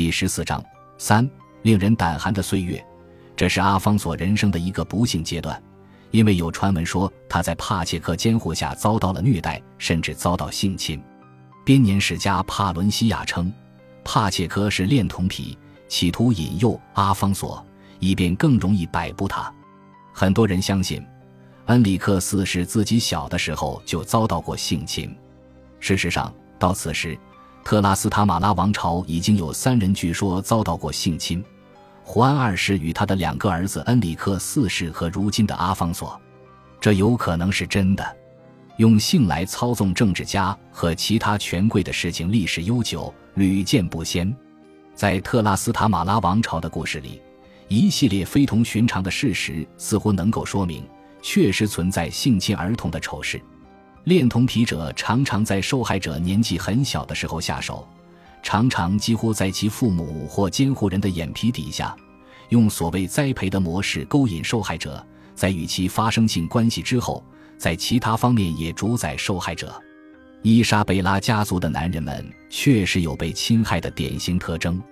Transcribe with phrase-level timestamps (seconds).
[0.00, 0.64] 第十四章
[0.96, 1.30] 三，
[1.60, 2.82] 令人胆寒的岁月。
[3.36, 5.62] 这是阿方索人生的一个不幸阶段，
[6.10, 11.02] 因为有传闻说他在帕切克监护下遭到了虐待，甚至遭到性侵。
[11.66, 13.52] 编年史家帕伦西亚称，
[14.02, 17.62] 帕切科是恋童癖，企图引诱阿方索，
[17.98, 19.52] 以便更容易摆布他。
[20.14, 21.06] 很多人相信，
[21.66, 25.14] 恩里克四世自己小的时候就遭到过性侵。
[25.78, 27.18] 事实上，到此时，
[27.64, 31.44] 特拉斯塔马拉王朝已经有三人据说遭到过性侵。
[32.02, 36.20] 胡安二世与他的两个儿子恩里克四世和如今的阿方索，
[36.80, 38.16] 这有可能是真的。
[38.78, 44.34] 用性来操纵政治家和其他权贵的事情历史悠久，屡见不鲜。
[44.94, 47.22] 在特拉斯塔马拉王朝的故事里，
[47.68, 50.82] 一系列非同寻常的事实似乎能够说明，
[51.22, 53.40] 确实存在性侵儿童的丑事。
[54.04, 57.86] 恋童癖者常常在受害者年纪很小的时候下手。
[58.42, 61.94] 常常几乎在其父母或监护人的眼皮底下，
[62.48, 67.22] 用所谓栽培的模式勾引受害者，在与其发生性关系之后，
[67.58, 69.78] 在其他方面也主宰受害者。
[70.40, 74.82] 伊莎贝拉家族的男人们确实有被侵害的典型特征，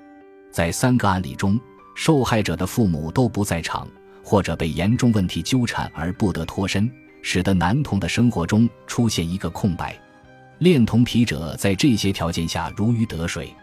[0.52, 1.58] 在三个案例中，
[1.94, 3.88] 受害者的父母都不在场，
[4.22, 6.90] 或者被严重问题纠缠而不得脱身，
[7.22, 9.98] 使得男童的生活中出现一个空白。
[10.58, 13.54] 恋童癖者在这些条件下如鱼得水。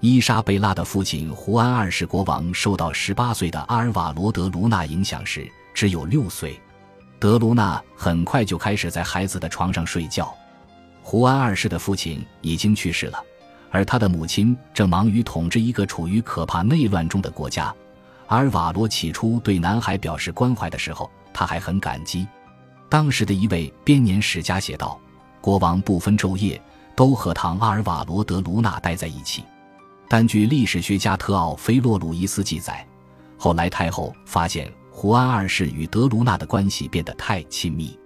[0.00, 6.60] 伊莎贝拉的父亲胡安二世国王受到十八岁的阿尔瓦罗德卢纳影响时只有六岁，
[7.20, 10.34] 德卢纳很快就开始在孩子的床上睡觉。
[11.00, 13.22] 胡安二世的父亲已经去世了，
[13.70, 17.72] 而他的母亲正忙于统治一个处于可怕内乱中的国家。
[18.26, 22.26] 阿尔瓦罗起初对男孩表示关怀的时候，他还很感激。
[22.92, 25.00] 当时的一位编年史家写道。
[25.40, 26.60] 国王不分昼夜
[26.94, 29.42] 都和唐阿尔瓦罗德卢纳待在一起，
[30.10, 32.86] 但据历史学家特奥菲洛鲁伊斯记载，
[33.38, 37.98] 后来太后发现胡安二世与德卢纳的关系变得太亲密，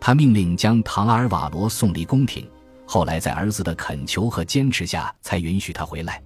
[0.00, 2.44] 他命令将唐阿尔瓦罗送离宫廷，
[2.84, 6.20] 后来在儿子的恳求和坚持下才允许他回来。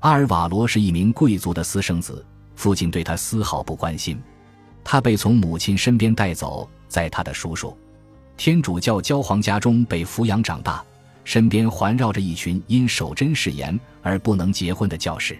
[0.00, 2.26] 阿尔瓦罗是一名贵族的私生子，
[2.56, 4.20] 父亲对他丝毫不关心，
[4.84, 7.76] 他被从母亲身边带走，在他的叔叔。
[8.36, 10.84] 天主教教皇家中被抚养长大，
[11.24, 15.36] 身边环绕着一群因守贞誓言而不能结婚的教士。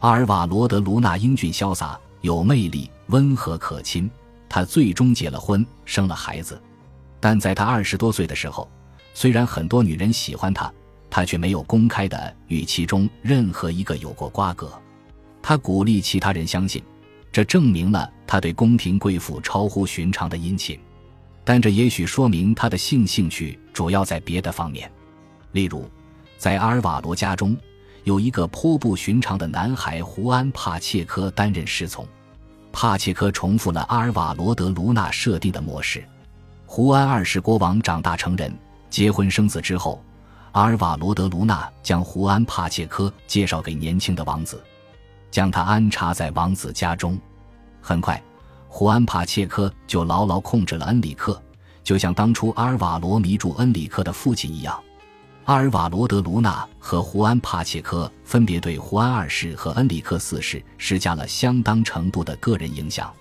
[0.00, 4.10] 阿尔瓦罗德卢纳英俊潇洒，有魅力，温和可亲。
[4.48, 6.60] 他最终结了婚，生了孩子。
[7.20, 8.68] 但在他二十多岁的时候，
[9.14, 10.70] 虽然很多女人喜欢他，
[11.08, 14.72] 他却没有公开的与其中任何一个有过瓜葛。
[15.40, 16.82] 他鼓励其他人相信，
[17.32, 20.78] 这证明了他对宫廷贵妇超乎寻常的殷勤。
[21.42, 24.88] 但这也许说明他的性兴趣主要在别的方面，
[25.50, 25.90] 例如，
[26.38, 27.56] 在阿尔瓦罗家中
[28.04, 32.06] 有一个颇不寻常的男孩胡安·帕切科担任侍从。
[32.70, 36.04] 帕切科重复了阿尔瓦罗德卢纳设定的模式。
[36.64, 38.56] 胡安二世国王长大成人，
[38.88, 40.02] 结婚生子之后，
[40.52, 44.62] 阿尔瓦罗德卢纳将胡安·帕切科介绍给年轻的王子，
[45.32, 47.18] 将他安插在王子家中。
[47.80, 48.22] 很快。
[48.74, 51.38] 胡安·帕切科就牢牢控制了恩里克，
[51.84, 54.82] 就像当初阿尔瓦罗迷住恩里克的父亲一样。
[55.44, 63.12] 阿尔瓦罗德卢纳和胡安·帕切科分别对胡安二世和恩里克四世施加了相当程度的个人影响，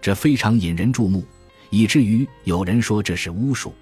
[0.00, 1.22] 这非常引人注目，
[1.68, 3.74] 以至于有人说这是巫术。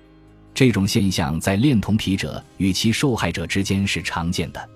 [0.53, 4.69] 这种现象在恋童癖者与其受害者之间是常见的。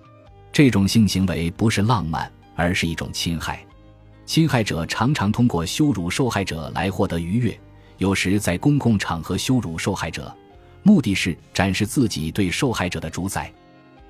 [0.53, 3.65] 这种性行为不是浪漫，而是一种侵害。
[4.27, 7.57] 侵害者常常通过羞辱受害者来获得愉悦，
[7.99, 10.35] 有时在公共场合羞辱受害者，
[10.83, 13.51] 目的是展示自己对受害者的主宰。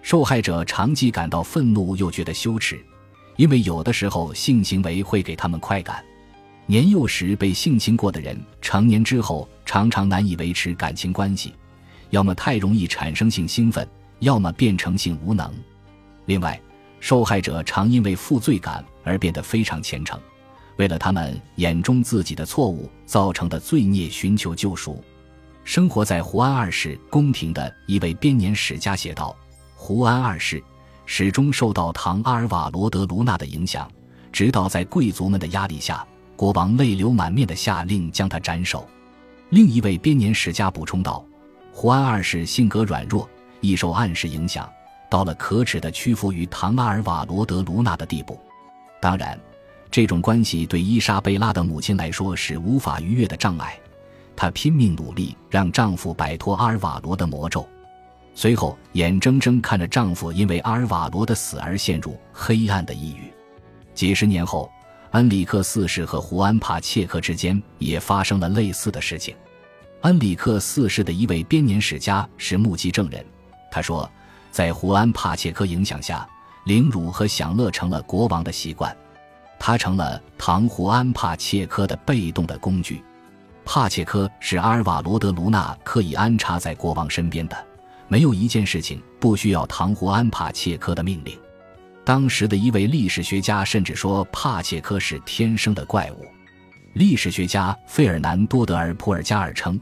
[0.01, 2.81] 受害者长期感到愤怒又觉得羞耻，
[3.37, 6.03] 因为有的时候性行为会给他们快感。
[6.65, 11.53] 年幼时被性侵过的人，成年之后常常难以维持感情关系，
[12.11, 13.87] 要么太容易产生性兴奋，
[14.21, 15.53] 要么变成性无能。
[16.27, 16.61] 另外，
[17.01, 20.21] 受害者常因为负罪感而变得非常虔诚，
[20.77, 25.03] 为了他们眼中自己的错误造成的罪孽寻求救赎。
[25.65, 29.37] 生活在胡安二世宫廷的一位编年史家写道
[29.77, 30.63] ：“胡安二世
[31.05, 33.91] 始终受到唐阿尔瓦罗德卢纳的影响，
[34.33, 36.07] 直到在贵族们的压力下，
[36.37, 38.89] 国王泪流满面的下令将他斩首。”
[39.51, 41.25] 另一位编年史家补充道
[41.73, 43.29] ：“胡安二世性格软弱，
[43.61, 44.67] 易受暗示影响。”
[45.11, 48.39] 到了可耻的屈服于唐阿尔瓦罗德卢纳的地步，
[49.01, 49.39] 当然，
[49.91, 53.79] 这种关系对伊莎贝拉的母亲来说是无法逾越的障碍。
[54.37, 57.67] 她拼命努力让丈夫摆脱阿尔瓦罗的魔咒。
[58.35, 63.33] 随后眼睁睁看着丈夫因为阿尔瓦罗的死而陷入黑暗的抑郁。
[63.95, 64.71] 几十年后，
[65.11, 69.35] 恩里克四世和胡安·帕切克之间也发生了类似的事情。
[70.03, 73.27] 恩里克四世的一位编年史家是目击证人，
[73.73, 74.09] 他说，
[74.59, 76.29] 在胡安·帕切科影响下，
[76.65, 78.93] 凌辱和享乐成了国王的习惯，
[79.57, 83.01] 他成了唐胡安·帕切科的被动的工具。
[83.65, 87.57] 帕切科是阿尔瓦罗·德卢纳刻意安插在国王身边的，
[88.09, 91.39] 没有一件事情不需要唐胡安·帕切科的命令。
[92.05, 96.27] 当时的一位历史学家甚至说，帕切科是天生的怪物。
[96.95, 99.81] 历史学家费尔南多·德尔普尔加尔称，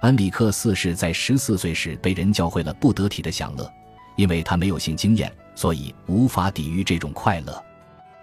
[0.00, 3.72] 恩里克四世在十四岁时被人教会了不得体的享乐，
[4.18, 7.64] 因为他没有性经验，所以无法抵御这种快乐。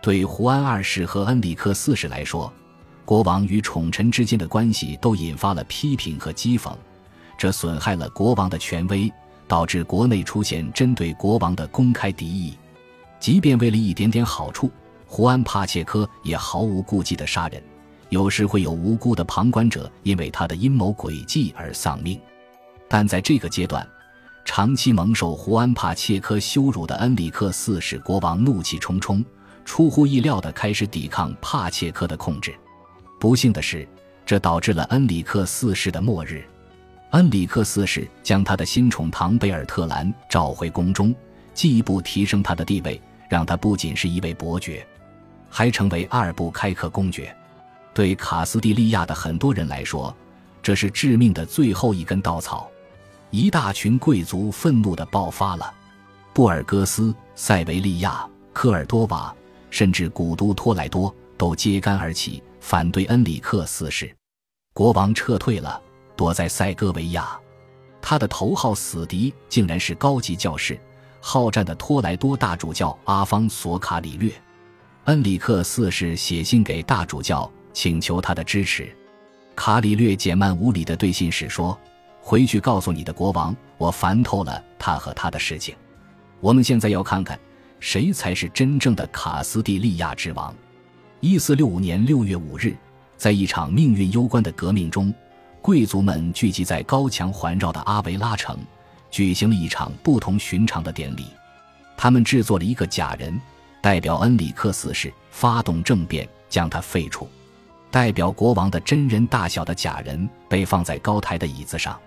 [0.02, 2.52] 对胡安二世和恩里克四世来说，
[3.06, 6.74] 国王与宠臣之间的关系都引发了批评和讥讽，
[7.38, 9.10] 这损害了国王的权威，
[9.48, 12.54] 导致国内出现针对国王的公开敌意。
[13.18, 14.70] 即便为了一点点好处，
[15.08, 17.64] 胡安·帕切科也毫无顾忌地杀人。
[18.10, 22.20] 有时会有无辜的旁观者因为他的阴谋诡计而丧命，
[22.88, 23.88] 但在这个阶段，
[24.46, 29.26] 长期蒙受胡安·帕切科羞辱的恩里克四世国王怒气冲冲，
[29.66, 32.56] 出乎意料地开始抵抗帕切科的控制。
[33.20, 33.86] 不幸的是，
[34.24, 36.46] 这导致了恩里克四世的末日。
[37.10, 41.14] 恩里克四世将他的新宠唐贝尔特兰召回宫中，
[41.54, 44.86] 进一步提升他的地位，让他不仅是一位伯爵，
[45.50, 47.36] 还成为阿尔布开克公爵。
[47.96, 50.16] 对卡斯蒂利亚的很多人来说，
[50.62, 52.70] 这是致命的最后一根稻草。
[53.36, 55.74] 一大群贵族愤怒地爆发了，
[56.32, 59.36] 布尔戈斯、塞维利亚、科尔多瓦，
[59.70, 64.10] 甚至古都托莱多都揭竿而起，反对恩里克四世。
[64.74, 65.82] 国王撤退了，
[66.16, 67.38] 躲在塞戈维亚。
[68.02, 70.80] 他的头号死敌竟然是高级教士，
[71.20, 74.32] 好战的托莱多大主教阿方索卡里略。
[75.06, 77.52] 恩里克四世写信给大主教。
[77.74, 78.90] 请求他的支持，
[79.58, 81.78] 卡里略简慢无礼的对信使说
[82.28, 85.76] ：“回去告诉你的国王，我烦透了他和他的事情。
[86.40, 87.40] 我们现在要看看，
[87.80, 90.52] 谁才是真正的卡斯蒂利亚之王。”
[91.22, 92.76] 一四六五年六月五日，
[93.16, 95.14] 在一场命运攸关的革命中，
[95.62, 98.58] 贵族们聚集在高墙环绕的阿维拉城，
[99.12, 101.28] 举行了一场不同寻常的典礼。
[101.96, 103.40] 他们制作了一个假人，
[103.84, 107.30] 代表恩里克四世，发动政变，将他废除。
[107.92, 112.00] 代表国王的真人大小的假人被放在高台的椅子上，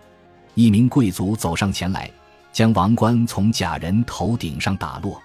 [0.55, 2.11] 一名贵族走上前来，
[2.53, 5.21] 将王冠从假人头顶上打落，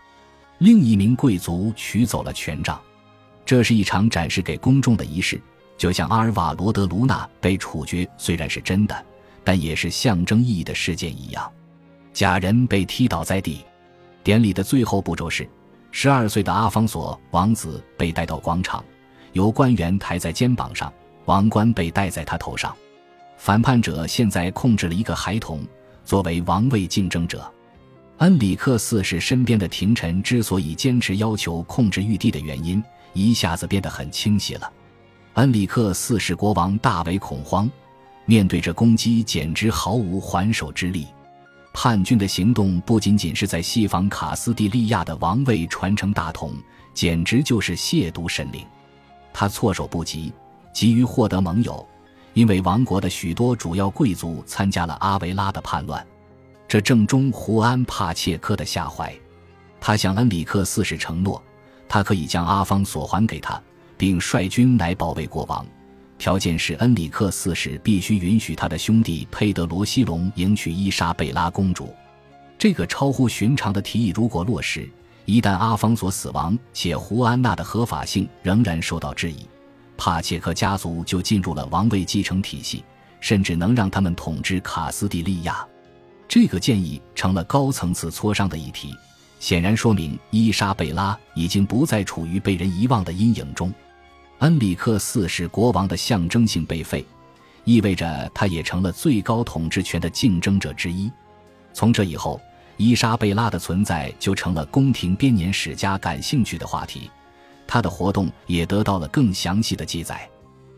[0.60, 2.80] 另一名贵族取走了权杖。
[3.46, 5.42] 这是一场展示给公众的仪式，
[5.78, 9.06] 就像阿尔瓦罗德卢纳被处决虽然是真的，
[9.44, 11.52] 但也是象征意义的事件一样。
[12.14, 13.66] 假人被踢倒在地。
[14.24, 15.46] 典礼的最后步骤是，
[15.92, 18.81] 十二岁的阿方索王子被带到广场。
[19.34, 20.94] 由官员抬在肩膀上，
[21.25, 22.74] 王冠被戴在他头上。
[23.44, 25.68] 反叛者现在控制了一个孩童，
[26.06, 27.45] 作为王位竞争者。
[28.19, 32.81] 恩里克四世身边的廷臣之所以坚持要求控制玉帝的原因，
[33.12, 34.72] 一下子变得很清晰了。
[35.34, 37.69] 恩里克四世国王大为恐慌，
[38.24, 41.06] 面对着攻击，简直毫无还手之力。
[41.74, 46.54] 叛军的行动不仅仅是在西方卡斯蒂利亚的王位传承大统，
[46.94, 48.66] 简直就是亵渎神灵。
[49.34, 50.32] 他措手不及，
[50.74, 51.86] 急于获得盟友，
[52.34, 56.06] 因为王国的许多主要贵族参加了阿维拉的叛乱，
[56.68, 59.13] 这正中胡安·帕切科的下怀。
[59.80, 61.42] 他向恩里克四世承诺，
[61.88, 63.62] 他可以将阿方索还给他，
[63.98, 65.66] 并率军来保卫国王，
[66.18, 71.94] 条件是恩里克四世必须允许他的兄弟佩德罗西隆迎娶伊莎贝拉公主。
[72.58, 74.90] 这个超乎寻常的提议如果落实，
[75.25, 79.46] 一旦阿方索死亡，且胡安娜的合法性仍然受到质疑，
[80.03, 82.83] 帕切克家族就进入了王位继承体系，
[83.22, 85.65] 甚至能让他们统治卡斯蒂利亚。
[86.27, 88.93] 这个建议成了高层次磋商的议题，
[89.39, 93.74] 显然说明伊莎贝拉已经不再处于被人遗忘的阴影中。
[94.39, 97.05] 恩里克四世国王的象征性被废，
[97.63, 101.10] 意味着他也成了最高统治权的竞争者之一。
[101.72, 102.41] 从这以后。
[102.75, 107.10] 伊莎贝拉的存在就成了宫廷编年史家感兴趣的话题，
[107.74, 110.30] 他的活动也得到了更详细的记载。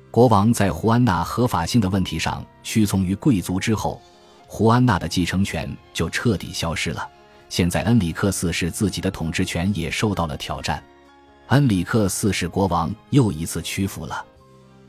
[0.09, 4.01] 国王在胡安娜合法性的问题上屈从于贵族之后，
[4.47, 7.05] 胡安娜的继承权就彻底消失了。
[7.49, 10.81] 现在恩里克四世自己的统治权也受到了挑战，
[11.47, 14.25] 恩里克四世国王又一次屈服了。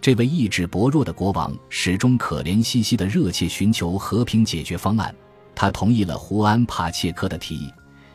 [0.00, 5.12] 这位意志薄弱的国王始终可怜兮兮的热切寻求和平解决方案。
[5.56, 7.68] 他同意了胡安·帕切科的提议，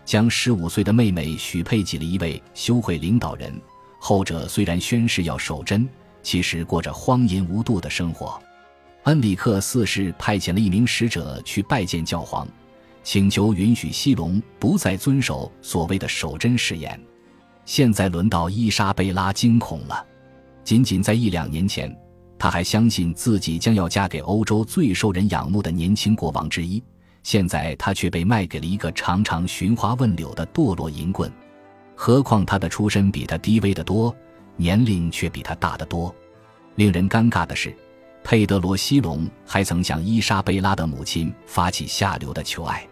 [0.06, 3.54] 将十五岁的妹妹许配给了一位修会领导人。
[4.04, 5.88] 后者虽然宣誓要守贞，
[6.24, 8.42] 其实过着荒淫无度的生活。
[9.04, 12.48] 恩里克四世派遣了一名使者去拜见教皇，
[13.04, 17.00] 请求允许西隆不再遵守所谓的守贞誓言。
[17.64, 20.04] 现在轮到伊莎贝拉惊恐了。
[20.64, 21.96] 仅仅在一两年前，
[22.40, 26.84] 她还相信自己将要嫁给欧洲最受人仰慕的年轻国王之一。
[27.22, 31.32] 现在她却被卖给了一个常常寻花问柳的堕落淫棍。
[32.04, 34.12] 何况他的出身比他低微的多，
[34.56, 36.12] 年龄却比他大得多。
[36.74, 37.72] 令人尴尬的是，
[38.24, 42.84] 佩德罗·西隆还曾向伊莎贝拉的母亲发起下流的求爱。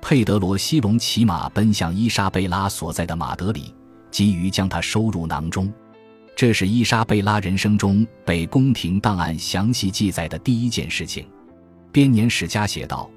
[0.00, 3.74] 佩德罗·西隆骑马奔向伊莎贝拉所在的马德里，
[4.12, 5.68] 急于将她收入囊中。
[6.36, 11.26] 这是伊莎贝拉人生中被宫廷档案详细记载的第一件事情。
[11.90, 13.10] 编年史家写道：“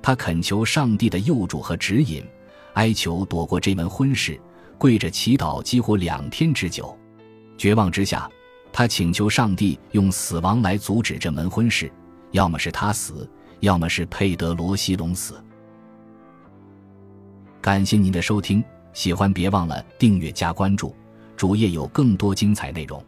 [0.00, 2.24] 他恳求上帝的佑助和指引，
[2.74, 4.40] 哀求躲过这门婚事。”
[4.78, 6.96] 跪着祈祷几乎两天之久，
[7.56, 8.30] 绝望之下，
[8.72, 11.90] 他请求上帝用死亡来阻止这门婚事，
[12.32, 13.28] 要么是他死，
[13.60, 15.42] 要么是佩德罗西隆死。
[17.60, 18.62] 感谢您的收听，
[18.92, 20.94] 喜欢别忘了订阅加关注，
[21.36, 23.02] 主页有更多精彩内容。